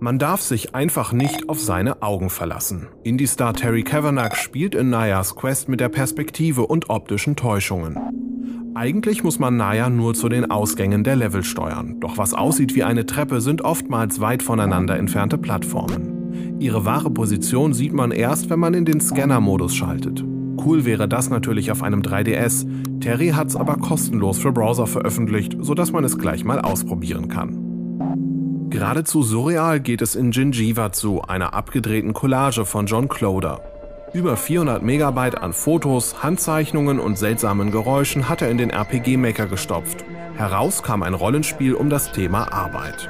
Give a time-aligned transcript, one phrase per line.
[0.00, 2.86] Man darf sich einfach nicht auf seine Augen verlassen.
[3.02, 7.98] Indie-Star Terry Kavanagh spielt in Nayas Quest mit der Perspektive und optischen Täuschungen.
[8.74, 12.84] Eigentlich muss man Naya nur zu den Ausgängen der Level steuern, doch was aussieht wie
[12.84, 16.60] eine Treppe sind oftmals weit voneinander entfernte Plattformen.
[16.60, 20.24] Ihre wahre Position sieht man erst, wenn man in den Scanner-Modus schaltet.
[20.64, 25.90] Cool wäre das natürlich auf einem 3DS, Terry hat's aber kostenlos für Browser veröffentlicht, sodass
[25.90, 27.67] man es gleich mal ausprobieren kann.
[28.70, 33.60] Geradezu surreal geht es in Gingiva zu, einer abgedrehten Collage von John Cloder.
[34.12, 40.04] Über 400 Megabyte an Fotos, Handzeichnungen und seltsamen Geräuschen hat er in den RPG-Maker gestopft.
[40.34, 43.08] Heraus kam ein Rollenspiel um das Thema Arbeit.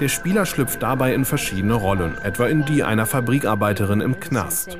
[0.00, 4.78] Der Spieler schlüpft dabei in verschiedene Rollen, etwa in die einer Fabrikarbeiterin im Knast.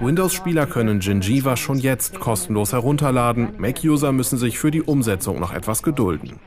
[0.00, 5.82] Windows-Spieler können Gingiva schon jetzt kostenlos herunterladen, Mac-User müssen sich für die Umsetzung noch etwas
[5.82, 6.40] gedulden.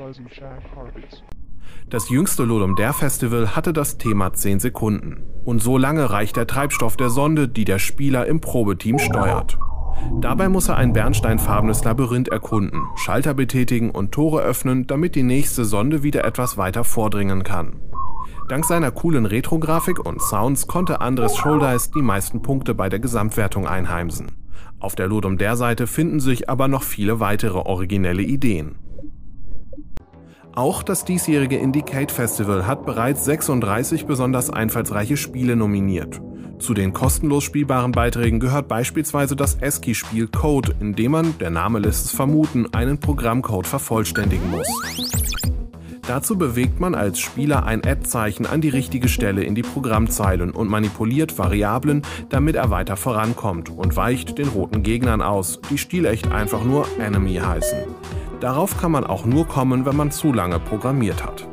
[1.90, 5.24] Das jüngste Ludum Dare Festival hatte das Thema 10 Sekunden.
[5.44, 9.58] Und so lange reicht der Treibstoff der Sonde, die der Spieler im Probeteam steuert.
[10.22, 15.66] Dabei muss er ein bernsteinfarbenes Labyrinth erkunden, Schalter betätigen und Tore öffnen, damit die nächste
[15.66, 17.82] Sonde wieder etwas weiter vordringen kann.
[18.50, 23.68] Dank seiner coolen Retro-Grafik und Sounds konnte Andres Schuldeis die meisten Punkte bei der Gesamtwertung
[23.68, 24.32] einheimsen.
[24.80, 28.76] Auf der Ludum Dare Seite finden sich aber noch viele weitere originelle Ideen.
[30.56, 36.20] Auch das diesjährige Indicate Festival hat bereits 36 besonders einfallsreiche Spiele nominiert.
[36.58, 41.80] Zu den kostenlos spielbaren Beiträgen gehört beispielsweise das ESCI-Spiel Code, in dem man, der Name
[41.80, 44.68] lässt es vermuten, einen Programmcode vervollständigen muss.
[46.06, 50.68] Dazu bewegt man als Spieler ein Add-Zeichen an die richtige Stelle in die Programmzeilen und
[50.68, 56.64] manipuliert Variablen, damit er weiter vorankommt und weicht den roten Gegnern aus, die stilecht einfach
[56.64, 57.78] nur Enemy heißen.
[58.40, 61.48] Darauf kann man auch nur kommen, wenn man zu lange programmiert hat.